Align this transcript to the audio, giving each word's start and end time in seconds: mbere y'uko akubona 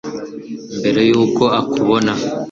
mbere 0.77 1.01
y'uko 1.09 1.43
akubona 1.59 2.13